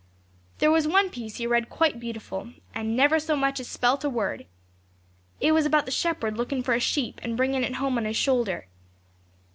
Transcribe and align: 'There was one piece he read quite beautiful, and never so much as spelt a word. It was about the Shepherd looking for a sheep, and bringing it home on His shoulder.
'There 0.57 0.71
was 0.71 0.87
one 0.87 1.11
piece 1.11 1.35
he 1.35 1.45
read 1.45 1.69
quite 1.69 1.99
beautiful, 1.99 2.53
and 2.73 2.97
never 2.97 3.19
so 3.19 3.35
much 3.35 3.59
as 3.59 3.67
spelt 3.67 4.03
a 4.03 4.09
word. 4.09 4.47
It 5.39 5.51
was 5.51 5.63
about 5.67 5.85
the 5.85 5.91
Shepherd 5.91 6.39
looking 6.39 6.63
for 6.63 6.73
a 6.73 6.79
sheep, 6.79 7.19
and 7.23 7.37
bringing 7.37 7.63
it 7.63 7.75
home 7.75 7.99
on 7.99 8.05
His 8.05 8.17
shoulder. 8.17 8.65